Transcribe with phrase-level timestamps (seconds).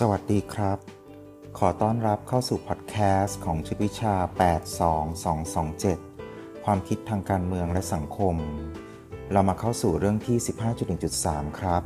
[0.00, 0.78] สวัสดีครับ
[1.58, 4.14] ขอต้อนรับเข้าสู่พอดแคสต์ของชุดวิชา
[5.84, 8.34] 82227 ความคิดทางการเมืองและสังคม
[9.32, 10.36] เรามาเข้าสู่เรื่องที่
[10.98, 11.82] 15.1.3 ครับ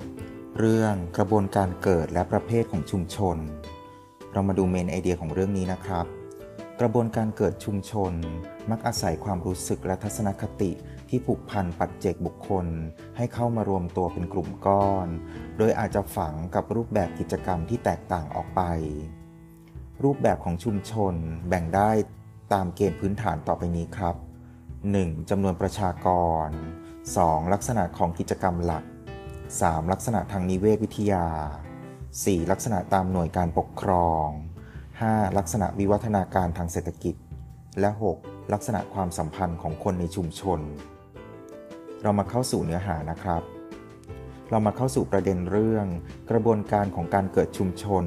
[0.58, 3.36] เรื่องกระบวนการเกิดและประเภทของชุมชน
[4.32, 6.06] เรามาดูเมนไอเดียของเรื่องนี้นะครับ
[6.84, 8.12] กระบวนการเกิดชุมชน
[8.70, 10.70] มักอาศัยความรู้สึกและทัศนคติ
[11.08, 12.66] ที่ผูกพันปัจเจกบุคคล
[13.16, 15.06] ให้เข้ามารวมตัวเป็นกลุ่มก้อน
[15.58, 18.60] โดยอาจจะฝังกับรูปแบบกิจกรรมที่แตกต่างออกไป
[20.02, 21.14] รูปแบบของชุมชน
[21.48, 21.90] แบ่งได้
[22.52, 24.16] ตามเกณฑ์พื้นฐานต่อไปนี้ครับ
[24.72, 25.30] 1.
[25.30, 26.08] จำนวนประชาก
[26.46, 26.48] ร
[27.00, 27.52] 2.
[27.52, 28.84] ลักษณะของกิจกรรมหลัก
[29.34, 29.92] 3.
[29.92, 31.26] ลักษณะทางนิเวศวิทยา
[31.88, 32.50] 4.
[32.50, 34.28] ลักษณะตามหน่วยการปกครอง
[35.08, 35.38] 5.
[35.38, 37.14] ลักษณะวิวัฒนาการทางเศรษฐกิจ
[37.80, 37.90] และ
[38.20, 38.52] 6.
[38.52, 40.60] ลักษณะความสัมพันธ์ของคนในชุมชน
[42.02, 43.42] เรามาเข้าสู่เนื้อหานะครับ
[44.50, 45.86] เรามาเข้าสู่ประเด็นเรื่อง
[46.30, 48.04] กระบวนการของการเกิดชุมชน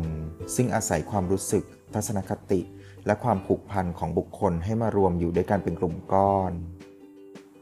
[0.55, 1.63] ซึ่งอาศัยความรู้สึก
[1.93, 2.61] ทัศนคติ
[3.05, 6.51] และความผูกพันของบุคคลให้มารวมอยู่ด้วยกันเป็นกลุ่มก้อน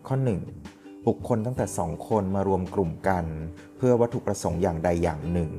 [0.07, 0.16] ข้อ
[0.61, 1.07] 1.
[1.07, 3.25] บุคคลตั้งแต่สองคนมารวมกลุ่มกัน
[3.77, 5.51] เพื่อวัตถุประสงค์อย่างใดอย่างหนึ่ง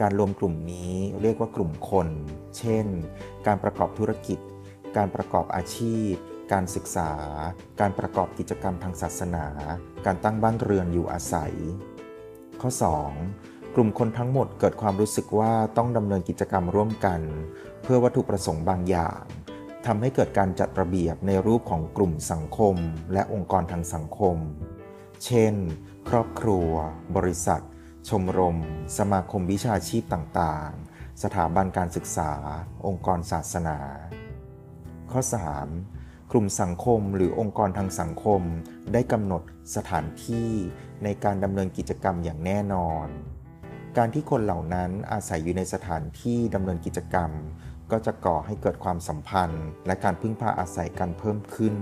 [0.00, 2.08] การรวมกลุ่มนี้เรียกว่ากลุ่มคน
[2.58, 2.86] เช่น
[3.46, 4.38] การประกอบธุรกิจ
[4.96, 6.12] การประกอบอาชีพ
[6.52, 7.10] การศึกษา
[7.80, 9.46] การประกอบกิจกรรมทางศาสนา
[10.06, 11.54] การตั้งบ้านเรือนอยู่อาศัย
[12.60, 12.70] ข้อ
[13.22, 13.74] 2.
[13.74, 17.20] กลุ่มคนทั้งหมดเกิดความรู้สึกว่าต้องดำเนินกิจกรรมร่วมกัน
[17.82, 19.22] เพื่อวัตถุประสงค์บางอย่าง
[19.86, 22.76] ทำให้เกิดการจัดระเบียบในรูปของกลุ่มสังคม
[23.12, 24.36] และองค์กรทางสังคม
[25.24, 25.54] เช่น
[26.08, 26.68] ครอบครัว
[27.16, 27.62] บริษัท
[28.08, 28.58] ชมรม
[28.98, 32.32] สมาคมวิชาชีพต่างๆ สถาบันการศึกษา
[32.86, 33.78] องค์กรศาสนา
[35.10, 35.20] ข้อ
[35.76, 36.32] 3.
[36.32, 38.42] กลุ่มสังคมหรือองค์กรทางสังคม
[38.92, 39.42] ได้กำหนด
[39.76, 40.50] สถานที่
[41.04, 43.06] ในการดำเนินกิจกรรมอย่างแน่นอน
[43.96, 47.30] การที่คนเหล่านั้นอาศัยอยู่ในสถานที่ดำเนินกิจกรรม
[47.90, 51.74] ก็จะก่อให้เกิดความสัมพันธ์ และการพึ่งพาอาศัยกันเพิ่มขึ้น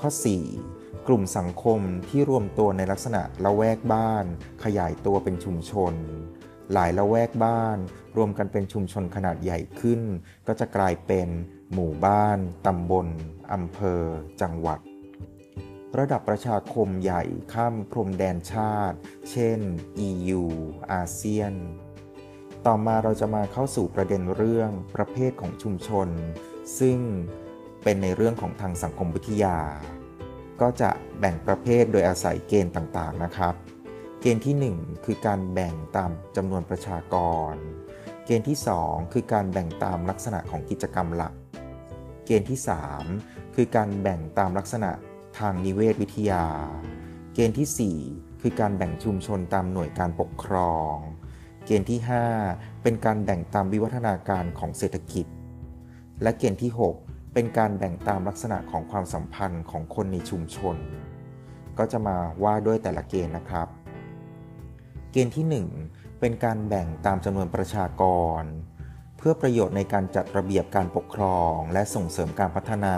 [0.00, 0.08] ข้อ
[0.48, 0.83] 4.
[1.06, 4.24] กลุ่มสังคมที่รวมตัวในลักษณะละแวกบ้าน
[4.64, 5.94] ขยายตัวเป็นชุมชน
[6.72, 7.78] หลายละแวกบ้าน
[8.16, 10.00] รวมกันเป็นชุมชนขนาดใหญ่ขึ้น
[10.46, 11.28] ก็จะกลายเป็น
[11.72, 13.06] หมู่บ้าน ตำบล
[13.52, 14.02] อำเภอ
[14.40, 14.78] จังหวัด
[15.98, 17.22] ระดับประชาคมใหญ่
[17.52, 18.98] ข้ามพรมแดนชาติ
[19.30, 19.58] เช่น
[20.08, 20.42] EU
[20.92, 21.52] อาเซียน
[22.66, 26.08] ต่อมาเราจะมาเข้าสู่ประเด็นเรื่องประเภทของชุมชน
[26.78, 26.98] ซึ่ง
[27.84, 29.58] เป็นในเรื่องของทางสังคมวิทยา
[30.60, 33.54] ก็จะแบ่งประเภทโดยอาศัยเกณฑ์ต่างๆนะครับ
[34.20, 37.16] เกณฑ์ที่ 1 คือการแบ่งตามจำนวนประชาก
[37.52, 37.54] ร
[38.24, 41.34] เกณฑ์ที่ 2 คือการแบ่งตามลักษณะของกิจกรรมหลัก
[42.26, 42.58] เกณฑ์ที่
[43.06, 44.90] 3 คือการแบ่งตามลักษณะ
[45.38, 46.44] ทางนิเวศวิทยา
[47.34, 50.94] เกณฑ์ที่ 4 คือการแบ่งชุมชนตามหน่วยการปกครอง
[51.66, 52.00] เกณฑ์ที่
[52.40, 55.26] 5 เป็นการแบ่งตามวิวัฒนาการของเศรษฐกิจ
[56.22, 60.76] และเกณฑ์ที่ 6 เป็นการแบ่งตามลักษณะของความสัมพันธ์ของคนในชุมชน
[61.78, 63.68] ก็จะมาว่าด้วยแต่ละเกณฑ์นะครับ
[65.12, 65.46] เกณฑ์ที่
[65.86, 68.02] 1 เป็นการแบ่งตามจำนวนประชาก
[68.40, 68.42] ร
[69.16, 72.96] เพื่อประโยชน์ในการจัดระเบียบการปกครองและส่งเสริมการพัฒนา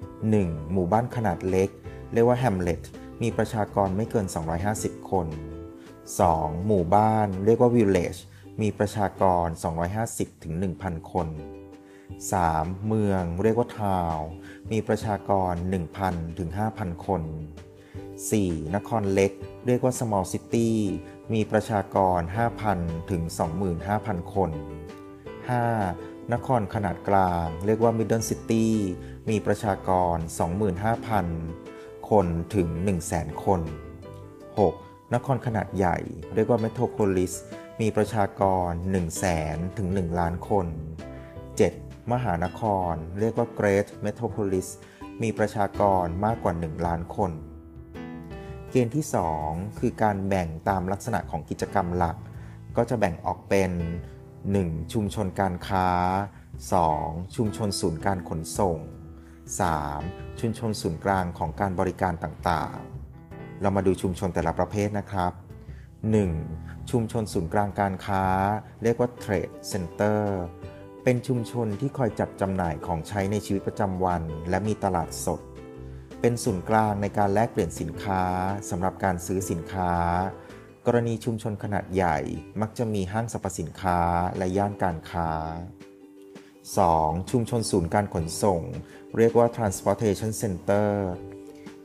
[0.00, 0.72] 1.
[0.72, 1.68] หมู่บ้านขนาดเล็ก
[2.12, 2.82] เรียกว่าแฮมเล็ต
[3.22, 4.26] มีประชากรไม่เกิน
[4.68, 5.26] 250 คน
[5.96, 6.66] 2.
[6.66, 8.16] หมู่บ้านเรียกว่าวิลเลจ
[8.62, 9.46] มีประชากร
[9.94, 11.28] 250ถึง1,000 คน
[12.20, 12.86] 3.
[12.86, 14.18] เมืองเรียกว่าทาว
[14.72, 15.52] มีประชากร
[15.96, 17.22] 1,000 ถึง 5,000 คน
[17.98, 18.74] 4.
[18.76, 19.32] นครเล็ก
[19.66, 20.70] เรียกว่า small city
[21.32, 22.20] มีประชากร
[22.64, 23.22] 5,000 ถึง
[23.78, 24.50] 25,000 คน
[25.60, 26.32] 5.
[26.32, 28.66] นครขนาดกลาง เรียกว่า middle city
[29.30, 30.16] มีประชากร
[31.12, 32.68] 25,000 คนถึง
[33.06, 33.60] 100,000 คน
[34.38, 35.14] 6.
[35.14, 35.98] นครขนาดใหญ่
[36.34, 37.32] เรียกว่า metropolis
[37.80, 38.70] มีประชากร
[39.24, 41.91] 100,000 ถึง 1 ล้านคน 7.
[42.10, 44.68] มหานคร เรียกว่า great metropolis
[45.22, 47.32] มีประชากรมากกว่า 1 ล้านคน
[48.70, 49.06] เกณฑ์ที่
[49.42, 52.16] 2 คือการแบ่งตามลักษณะของกิจกรรมหลัก
[52.76, 53.70] ก็จะแบ่งออกเป็น
[54.32, 54.92] 1.
[54.92, 55.88] ชุมชนการค้า
[56.60, 57.36] 2.
[57.36, 58.78] ชุมชนศูนย์การขนส่ง
[59.58, 60.40] 3.
[60.40, 65.32] ชุมชนศูนย์กลางของการบริการต่างๆ เรามาดูชุมชนแต่ละประเภทนะครับ
[66.12, 66.90] 1.
[66.90, 68.24] ชุมชนศูนย์กลางการค้า
[68.82, 70.22] เรียกว่า Trade Center
[71.04, 75.40] เป็นชุมชนที่คอยจัดจำหน่ายของใช้ในชีวิตประจำวัน และมีตลาดสด
[76.20, 78.22] เป็นศูนย์กลางในการแลกเปลี่ยนสินค้า
[78.70, 79.92] สำหรับการซื้อสินค้า
[80.86, 82.18] กรณีชุมชนขนาดใหญ่
[82.60, 83.98] มักจะมีห้างสรรพสินค้า
[84.36, 85.30] และย่านการค้า
[86.50, 87.30] 2.
[87.30, 88.60] ชุมชนศูนย์การขนส่ง
[89.16, 90.90] เรียกว่า transportation center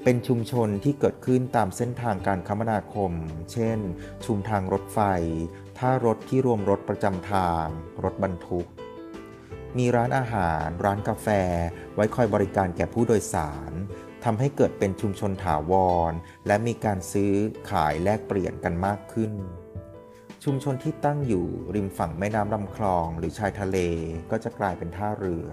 [0.03, 3.11] เป็นชุมชนที่เกิดขึ้นตามเส้นทางการคมนาคม
[3.51, 3.79] เช่น
[4.25, 4.99] ชุมทางรถไฟ
[5.77, 7.65] ท่ารถที่รวมรถประจำทาง
[8.03, 8.67] รถบรรทุก
[9.77, 11.27] มีร้านอาหาร ร้านกาแฟ
[11.95, 13.71] ไว้คอยบริการแก่ผู้โดยสาร
[14.23, 15.73] ทำให้เกิดเป็นชุมชนถาว
[16.11, 16.13] ร
[16.47, 17.33] และมีการซื้อ
[17.69, 19.33] ขายแลกเปลี่ยนกันมากขึ้น
[20.43, 23.77] ชุมชนที่ตั้งอยู่ริมฝั่งแม่น้ำลำคลองหรือชายทะเล
[24.31, 25.47] ก็จะกลายเป็นท่าเรือ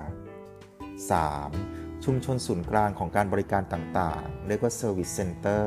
[1.20, 2.04] 3.
[2.04, 5.66] ชุมชนศูนย์กลางของการบริการต่างๆ เรียกว่า Service Center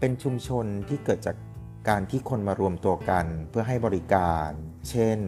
[0.00, 1.36] เป็นชุมชนที่เกิดจาก
[1.88, 4.50] การที่คนมารวมตัวกันเพื่อให้บริการ
[4.90, 5.18] เช่น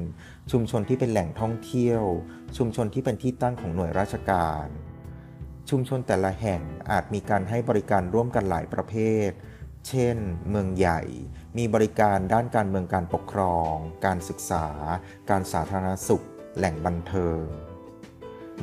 [0.52, 2.02] ชุมชนที่เป็นแหล่งท่องเที่ยว
[2.56, 4.66] ชุมชนที่เป็นที่ตั้งของหน่วยราชการ
[5.70, 8.94] ชุมชนแต่ละแห่งอาจมีการให้บริการร่วมกันหลายประเภ
[9.28, 9.30] ท
[9.88, 10.16] เช่น
[10.50, 11.00] เมืองใหญ่
[11.58, 13.74] มีบริการด้านการเมืองการปกครอง
[14.06, 14.66] การศึกษา
[15.30, 16.24] การสาธารณสุข
[16.56, 17.42] แหล่งบันเทิง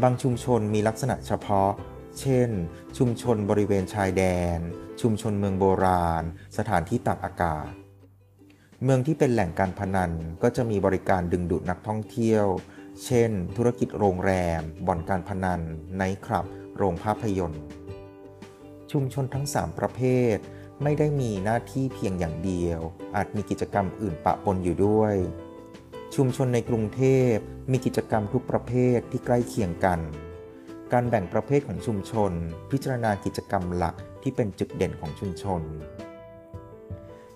[0.02, 1.72] บางชุมชนมีลักษณะเฉพาะ
[2.20, 2.50] เช่น
[2.98, 4.24] ชุมชนบริเวณชายแด
[4.58, 4.60] น
[5.02, 6.24] ชุมชนเมืองโบราณ
[6.58, 7.72] สถานที่ตากอากาศ
[8.84, 10.12] เมืองที่เป็นแหล่งการพนัน
[10.44, 12.46] ก็จะมีบริการดึงดูดนักท่องเที่ยว
[13.06, 15.62] เช่น ธุรกิจโรงแรม บ่อนการพนัน
[15.96, 16.46] ไนท์คลับ
[16.78, 17.62] โรงภาพยนตร์
[18.92, 20.02] ชุมชนทั้ง 3 ประเภ
[20.34, 20.36] ท
[20.84, 22.80] ไม่ได้มีหน้าที่เพียงอย่างเดียว
[23.16, 25.16] อาจมีกิจกรรมอื่นปะปนอยู่ด้วย
[26.16, 27.02] ชุมชนในกรุงเท
[27.32, 27.34] พ
[27.72, 30.00] มีกิจกรรมทุกประเภทที่ใกล้เคียงกัน
[30.94, 32.32] การแบ่งประเภทของชุมชน
[32.72, 35.62] พิจารณากิจกรรมหลักที่เป็นจุดเด่นของชุมชน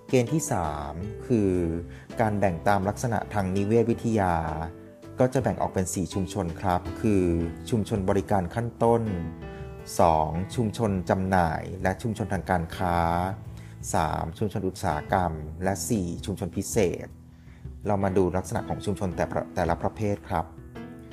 [0.09, 0.43] เกณฑ์ที่
[0.85, 1.51] 3 คือ
[2.21, 4.35] การแบ่งตามลักษณะทางนิเวศวิทยา
[5.19, 7.23] ก็จะแบ่งออกเป็น 4 ชุมชนครับ คือ
[7.69, 9.01] ชุมชนบริการขั้นต้น
[9.79, 10.55] 2.
[10.55, 12.97] ชุมชนจำหน่าย และชุมชนทางการค้า
[13.67, 14.37] 3.
[14.37, 15.31] ชุมชนอุตสาหกรรม
[15.63, 16.25] และ 4.
[16.25, 17.07] ชุมชนพิเศษ
[17.87, 20.45] เรามาดูลักษณะของชุมชนแต่แต่ละประเภทครับ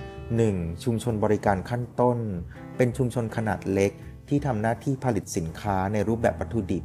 [0.08, 0.84] 1.
[0.84, 2.18] ชุมชนบริการขั้นต้น
[2.76, 3.92] เป็นชุมชนขนาดเล็ก
[4.28, 6.84] ที่ทำหน้าที่ผลิตสินค้าในรูปแบบวัตถุดิบ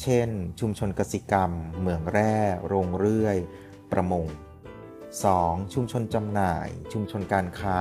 [0.00, 0.28] เช่น
[0.60, 2.34] ชุมชนกสิกรรม เหมืองแร่
[2.66, 3.36] โรงเรื่อย
[3.92, 4.26] ประมง
[5.04, 5.74] 2.
[5.74, 7.80] ชุมชนจำหน่าย ชุมชนการค้า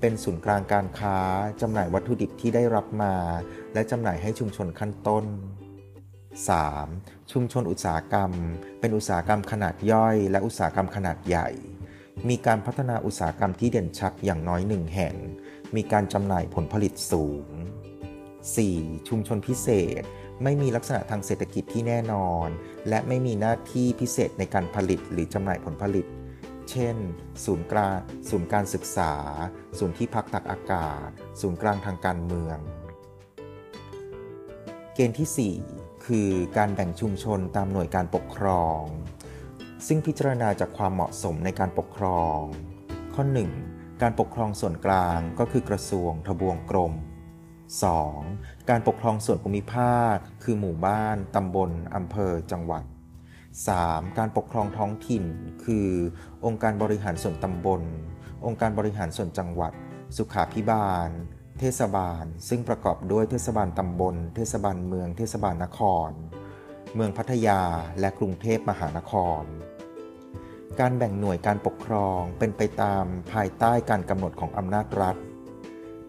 [0.00, 1.18] เป็นศูนย์กลางการค้า
[1.60, 3.14] จำหน่ายวัตถุดิบที่ได้รับมา
[3.74, 5.24] และจำหน่ายให้ชุมชนขั้นต้น
[6.48, 7.32] 3.
[7.32, 8.30] ชุมชนอุตสาหกรรม
[8.80, 11.48] เป็นอุตสาหกรรมขนาดย่อย และอุตสาหกรรมขนาดใหญ่
[12.28, 15.14] มีการพัฒนาอุตสาหกรรมที่เด่นชัดอย่างน้อยหนึ่งแห่ง
[15.76, 17.46] มีการจำหน่ายผลผลิตสูง
[18.26, 19.08] 4.
[19.08, 19.68] ชุมชนพิเศ
[20.00, 20.02] ษ
[20.42, 22.48] ไม่มีลักษณะทางเศรษฐกิจที่แน่นอน
[22.88, 26.06] และไม่มีหน้าที่พิเศษในการผลิตหรือจำหน่ายผลผลิต
[26.70, 26.96] เช่น
[27.44, 27.96] ศูนย์กลาง
[28.30, 29.12] ศูนย์การศึกษา
[29.78, 31.08] ศูนย์ที่พักตักอากาศ
[31.40, 32.58] ศูนย์กลางทางการเมือง
[34.94, 38.80] เกณฑ์ที่ 4 คือการแบ่งชุมชนตามหน่วยการปกครอง
[39.86, 42.40] ซึ่งพิจารณาจากความเหมาะสมในการปกครอง
[43.14, 43.24] ข้อ
[43.62, 44.02] 1.
[44.02, 46.92] การปกครองส่วนกลางก็คือกระทรวงทบวงกรม
[47.74, 48.70] 2.
[48.70, 52.84] การปกครองส่วนภูมิภาค คือหมู่บ้าน ตำบล อำเภอ จังหวัด
[53.50, 54.18] 3.
[54.18, 55.24] การปกครองท้องถิ่น
[55.64, 55.88] คือ
[56.44, 57.82] องค์การบริหารส่วนตำบล
[58.46, 59.72] องค์การบริหารส่วนจังหวัด
[60.16, 61.10] สุขาพิบาล
[61.60, 66.10] เทศบาล ซึ่งประกอบด้วยเทศบาลตำบล เทศบาลเมือง เทศบาลนคร
[66.94, 67.62] เมืองพัทยา
[68.00, 69.42] และกรุงเทพมหานคร
[70.80, 75.16] การแบ่งหน่วยการปกครองเป็นไปตามภายใต้การกำหนดของอำนาจรัฐ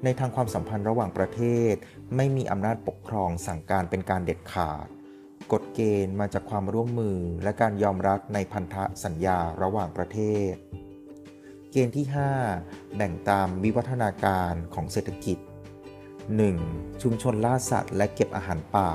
[0.04, 1.42] ในทางความสัมพันธ์ระหว่างประเท
[1.72, 1.74] ศ
[2.16, 4.88] ไม่มีอำนาจปกครองสั่งการเป็นการเด็ดขาด
[5.52, 10.20] กฎเกณฑ์มาจากความร่วมมือและการยอมรับในพันธสัญญาระหว่างประเท
[10.52, 10.54] ศ
[11.72, 12.06] เกณฑ์ที่
[12.52, 15.38] 5 แบ่งตามวิวัฒนาการของเศรษฐกิจ
[16.20, 17.02] 1.
[17.02, 18.92] ชุมชนล่าสัตว์และเก็บอาหารป่า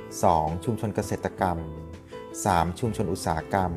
[0.00, 0.64] 2.
[0.64, 1.58] ชุมชนเกษตรกรรม
[2.18, 2.78] 3.
[2.80, 3.72] ชุมชนอุตสาหกรรม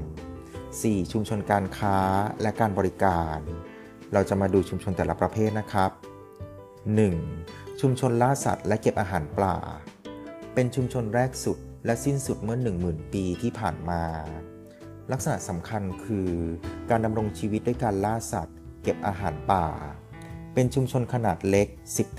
[0.54, 1.12] 4.
[1.12, 1.98] ชุมชนการค้า
[2.42, 3.38] และการบริการ
[4.14, 5.92] เราจะมาดูชุมชนแต่ละประเภทนะครับ
[6.92, 7.80] 1.
[7.82, 9.56] ชุมชนล่าสัตว์และเก็บอาหารป่า
[10.54, 14.04] เป็นชุมชนแรกสุดและสิ้นสุดเมื่อ 10,000 ปีที่ผ่านมา
[15.12, 16.30] ลักษณะสำคัญคือ
[16.90, 19.68] การดำรงชีวิตด้วยการล่าสัตว์ เก็บอาหารป่า
[20.54, 21.68] เป็นชุมชนขนาดเล็ก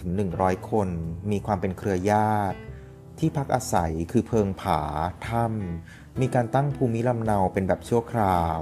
[0.08, 0.88] 10-100 คน
[1.30, 2.58] มีความเป็นเครือญาติ
[3.18, 4.80] ที่พักอาศัยคือเพิงผา
[5.28, 8.58] ถ้ำ มีการตั้งภูมิลำเนาเป็นแบบชั่วคราว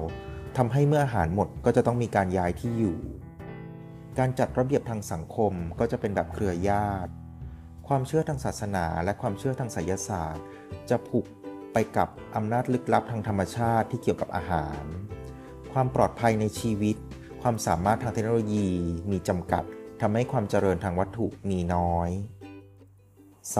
[0.56, 2.98] ทำให้เมื่ออาหารหมดก็จะต้องมีการย้ายที่อยู่
[4.18, 7.12] การจัดระเบียบทางสังคมก็จะเป็นแบบเครือญาติ
[7.88, 10.44] ความเชื่อทางศาสนาและความเชื่อทางไสยศาสตร์
[10.90, 11.26] จะผูก
[11.72, 14.84] ไปกับอำนาจลึกลับทางธรรมชาติที่เกี่ยวกับอาหาร
[15.72, 16.96] ความปลอดภัยในชีวิต
[17.42, 18.68] ความสามารถทางเทคโนโลยี
[19.10, 19.64] มีจำกัด
[20.00, 22.10] ทำให้ความเจริญทางวัตถุมีน้อย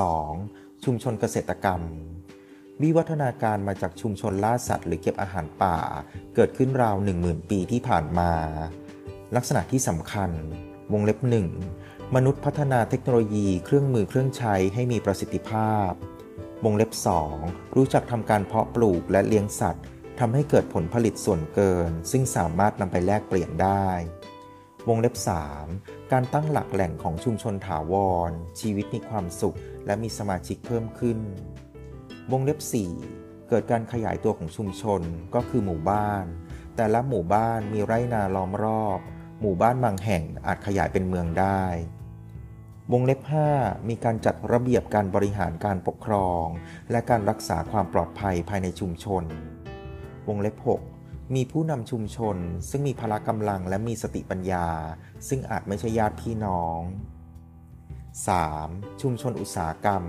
[0.06, 0.85] 2.
[0.85, 1.80] ชุมชนเกษตรกรรม
[2.82, 5.78] วิวัฒนาการมาจากชุมชนล่าสัตว์หรือเก็บอาหารป่า
[6.35, 8.32] เกิดขึ้นราว 10,000 ปีที่ผ่านมา
[9.36, 10.30] ลักษณะที่สำคัญ
[10.92, 11.48] วงเล็บหนึ่ง
[12.14, 15.90] มนุษย์พัฒนาเทคโนโลยีเครื่องมือเครื่องใช้ให้มีประสิทธิภาพ
[16.64, 16.92] วงเล็บ
[17.34, 19.84] 2 รู้จักทำการเพาะปลูกและเลี้ยงสัตว์
[20.20, 23.86] ทำให้เกิดผลผลิตส่วนเกิน ซึ่งสามารถนำไปแลกเปลี่ยนได้
[24.88, 25.14] วงเล็บ
[25.62, 27.94] 3 การตั้งหลักแหล่งของชุมชนถาว
[28.30, 31.18] ร ชีวิตมีความสุข และมีสมาชิกเพิ่มขึ้น
[32.32, 32.58] วงเล็บ
[33.04, 35.00] 4 เกิดการขยายตัวของชุมชน
[35.34, 36.24] ก็คือหมู่บ้าน
[36.76, 39.00] แต่ละหมู่บ้านมีไร่นาล้อมรอบ
[39.44, 41.64] หมู่บ้านบางแห่งอาจขยายเป็นเมืองได้
[42.92, 43.20] วงเล็บ
[43.54, 46.44] 5 มีการจัดระเบียบการบริหารการปกครอง
[46.90, 49.25] และการรักษาความปลอดภัยภายในชุมชน
[50.28, 50.56] วงเล็บ
[50.96, 52.37] 6 มีผู้นำชุมชน
[52.70, 54.68] ซึ่งมีพละกำลังและมีสติปัญญา
[55.28, 56.80] ซึ่งอาจไม่ใช่ญาติพี่น้อง
[58.30, 59.02] 3.
[59.02, 60.02] ชุมชนอุตสาหกรรม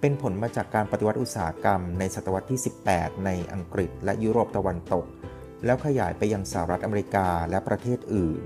[0.00, 5.04] เป็นผลมาจากการปฏิวัติอุตสาหกรรมในศตวรรษที่ 18 ในอังกฤษและยุโรปตะวันตก
[5.64, 8.42] แล้วขยายไปยังสหรัฐอเมริกาและประเทศอื่น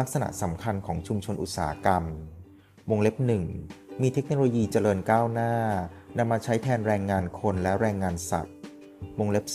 [0.00, 2.04] ลักษณะสำคัญของชุมชนอุตสาหกรรม
[2.90, 3.44] วงเล็บหนึ่ง
[4.02, 5.54] มีเทคโนโลยีเจริญก้าวหน้า
[6.18, 8.56] นำมาใช้แทนแรงงานคนและแรงงานสัตว์
[9.18, 9.46] วงเล็บ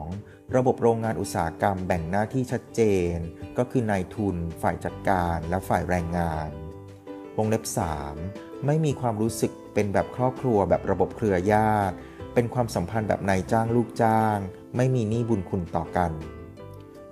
[0.00, 2.80] 2 ระบบโรงงานอุตสาหกรรมแบ่งหน้าที่ชัดเจ
[3.12, 3.14] น
[3.58, 6.48] ก็คือนายทุน ฝ่ายจัดการและฝ่ายแรงงาน
[7.38, 7.64] วงเล็บ
[8.14, 11.96] 3 ไม่มีความรู้สึกเป็นแบบครอบครัวแบบระบบเครือญาติ
[12.34, 14.38] เป็นความสัมพันธ์แบบนายจ้างลูกจ้าง
[14.76, 16.12] ไม่มีหนี้บุญคุณต่อกัน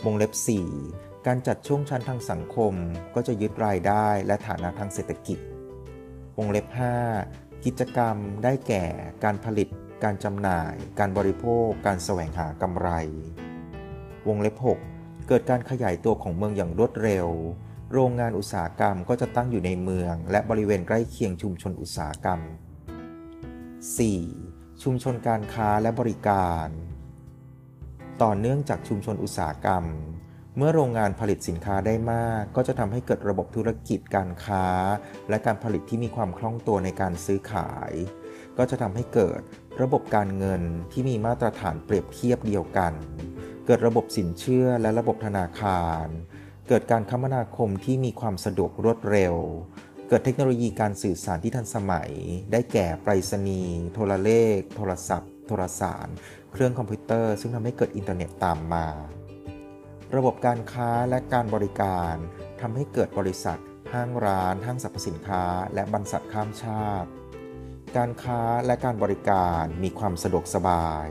[0.04, 0.32] วงเล็บ
[0.80, 2.74] 4 การจัดช่วงชั้นทางสังคม
[3.14, 5.38] ก็จะยึดรายได้และฐานะทางเศรษฐกิจ
[6.38, 6.66] วงเล็บ
[7.16, 8.84] 5 กิจกรรมได้แก่
[9.24, 9.68] การผลิต
[10.04, 12.88] การจำหน่าย การบริโภค การแสวงหากำไร
[14.28, 14.56] วงเล็บ
[14.90, 17.28] 6 เกิดการขยายตัวของเมืองอย่างรวดเร็ว
[17.92, 22.40] โรงงานอุตสาหกรรมก็จะตั้งอยู่ในเมือง และบริเวณใกล้เคียงชุมชนอุตสาหกรรม
[24.00, 24.51] 4.
[24.86, 26.68] ชุมชนการค้าและบริการ
[28.22, 29.84] ต่อเนื่องจากชุมชนอุตสาหกรรม
[30.56, 34.66] เมื่อโรงงานผลิตสินค้าได้มาก ก็จะทำให้เกิดระบบธุรกิจการค้า
[35.28, 37.92] และการผลิตที่มีความคล่องตัวในการซื้อขาย
[38.58, 39.40] ก็จะทำให้เกิด
[39.82, 40.62] ระบบการเงิน
[40.92, 42.92] ที่มีมาตรฐานเปรียบเทียบเดียวกัน
[43.66, 46.06] เกิดระบบสินเชื่อและระบบธนาคาร
[46.68, 49.34] เกิดการคมนาคมที่มีความสะดวกรวดเร็ว
[50.12, 52.10] เกิดเทคโนโลยีการสื่อสารที่ทันสมัย
[52.52, 56.08] ได้แก่ไปรษณีย์โทรเลข โทรศัพท์ โทรสาร
[56.52, 58.86] เครื่องคอมพิวเตอร์ ซึ่งทำให้เกิดอินเทอร์เน็ตตามมา
[60.16, 62.14] ระบบการค้าและการบริการ
[62.60, 63.58] ทำให้เกิดบริษัท
[63.92, 67.08] ห้างร้าน ห้างสรรพสินค้า และบรรษัทข้ามชาติ
[67.96, 71.08] การค้าและการบริการมีความสะดวกสบาย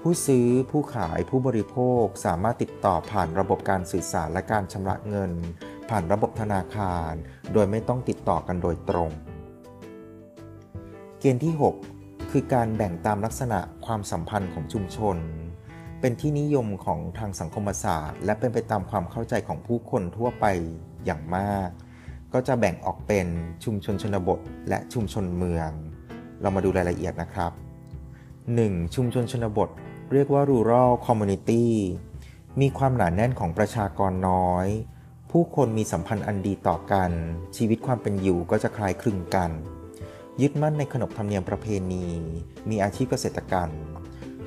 [0.00, 5.32] ผู้ซื้อผู้ขายผู้บริโภคสามารถติดต่อผ่านระบบการสื่อสารและการชำระเงิน
[5.88, 7.12] ผ่านระบบธนาคาร
[7.52, 9.10] โดยไม่ต้องติดต่อกันโดยตรง
[11.20, 11.54] เกณฑ์ที่
[11.92, 15.16] 6 คือการแบ่งตามลักษณะความสัมพันธ์ของชุมชน
[16.00, 20.44] เป็นที่นิยมของทางสังคมศาสตร์ และเป็นไปตามความเข้าใจของผู้คนทั่วไป
[21.04, 21.68] อย่างมาก
[22.32, 23.26] ก็จะแบ่งออกเป็น
[23.64, 25.70] ชุมชนชนบทและชุมชนเมือง
[26.40, 27.52] เรามาดูรายละเอียดนะครับ
[28.22, 28.94] 1.
[28.94, 29.68] ชุมชนชนบท
[30.12, 31.64] เรียกว่า rural community
[32.60, 34.66] มีความหนาแน่นของประชากรน้อย
[35.30, 37.10] ผู้คนมีสัมพันธ์อันดีต่อกัน
[37.56, 39.50] ชีวิตความเป็นอยู่ก็จะคล้ายคลึงกัน
[40.40, 42.06] ยึดมั่นในขนบธรรมเนียมประเพณี
[42.70, 43.70] มีอาชีพเกษตรกรรม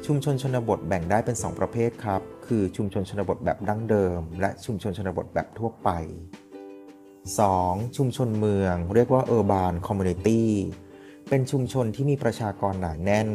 [0.06, 5.90] ชุมชนชนบทแบ่งได้เป็น 2 ประเภทครับ คือชุมชนชนบทแบบดั้งเดิม และชุมชนชนบทแบบทั่วไป
[7.14, 7.98] 2.
[7.98, 10.44] ชุมชนเมือง เรียกว่า urban community
[11.30, 13.30] เป็นชุมชนที่มีประชากรหนาแน่น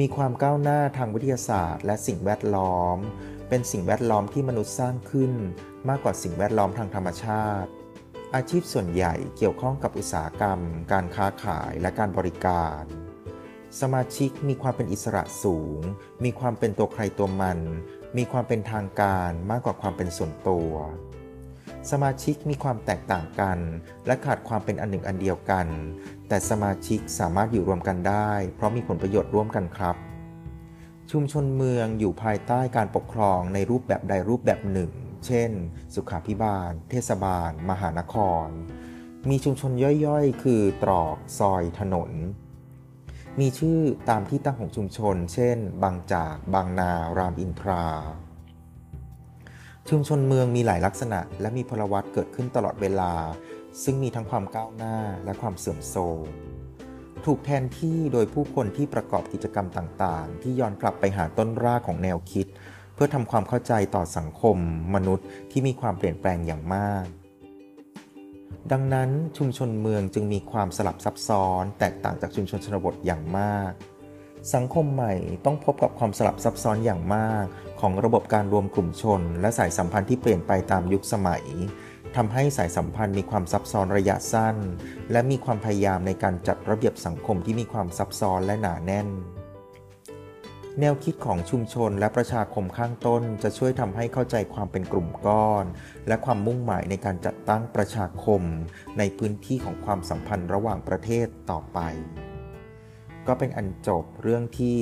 [0.00, 2.98] มีความก้าวหน้าทางวิทยาศาสตร์ และสิ่งแวดล้อม
[3.48, 5.32] เป็นสิ่งแวดล้อมที่มนุษย์สร้างขึ้น
[5.88, 7.70] มากกว่าสิ่งแวดล้อมทางธรรมชาติ
[8.34, 10.60] อาชีพส่วนใหญ่เกี่ยวข้องกับอุตสาหกรรม
[10.92, 12.82] การค้าขายและการบริการ
[13.80, 15.80] สมาชิกมีความเป็นอิสระสูง
[16.24, 17.58] มีความเป็นตัวใครตัวมัน
[18.16, 20.70] มีความเป็นทางการมากกว่าความเป็นส่วนตัว
[21.90, 23.58] สมาชิกมีความแตกต่างกัน
[24.06, 25.66] และขาดความเป็นอันหนึ่งอันเดียวกัน
[26.28, 29.96] แต่สมาชิกสามารถอยู่รวมกันได้ เพราะมีผลประโยชน์ร่วมกันครับ
[31.10, 34.90] ชุมชนเมืองอยู่ภายใต้การปกครองในรูปแบบใดรูปแบบหนึ่ง
[35.26, 35.50] เช่น
[35.94, 38.14] สุขาพิบาล เทศบาล มหานค
[38.44, 38.46] ร
[39.30, 39.72] มีชุมชน
[40.06, 42.10] ย่อยๆ คือตรอก ซอย ถนน
[43.40, 47.86] มีชื่อตามที่ตั้งของชุมชน เช่น บางจาก บางนา รามอินทรา
[49.90, 53.12] ชุมชนเมืองมีหลายลักษณะ และมีพลวัตเกิดขึ้นตลอดเวลา
[53.84, 56.26] ซึ่งมีทั้งความก้าวหน้าและความเสื่อมโทรม
[57.24, 62.46] ถูกแทนที่โดยผู้คนที่ประกอบกิจกรรมต่างๆ ที่ย้อนกลับไปหาต้นรากของแนวคิด
[62.94, 64.56] เพื่อทำความเข้าใจต่อสังคม
[64.94, 67.06] มนุษย์ที่มีความเปลี่ยนแปลงอย่างมาก
[68.72, 73.72] ดังนั้นชุมชนเมืองจึงมีความสลับซับซ้อน แตกต่างจากชุมชนชนบทอย่างมาก
[74.52, 77.44] สังคมใหม่ต้องพบกับความสลับซับซ้อนอย่างมาก
[77.80, 81.44] ของระบบการรวมกลุ่มชน และสายสัมพันธ์ที่เปลี่ยนไปตามยุคสมัย
[82.16, 84.56] ทำให้สายสัมพันธ์มีความซับซ้อนระยะสั้น
[85.12, 89.08] และมีความพยายามในการจัดระเบียบสังคมที่มีความซับซ้อนและหนาแน่น
[90.80, 95.64] แนวคิดของชุมชนและประชาคมข้างต้นจะช่วยทำให้เข้าใจความเป็นกลุ่มก้อน
[96.08, 98.42] และความมุ่งหมายในการจัดตั้งประชาคม
[98.98, 101.80] ในพื้นที่ของความสัมพันธ์ระหว่างประเทศต่อไป
[103.28, 104.74] ก็เป็นอันจบเรื่องที่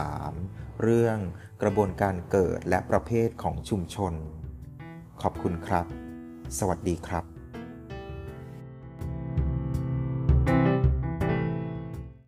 [0.00, 1.18] 15.1.3 เรื่อง
[1.62, 4.14] กระบวนการเกิดและประเภทของชุมชน
[5.22, 5.86] ขอบคุณครับ
[6.58, 7.37] สวัสดีครับ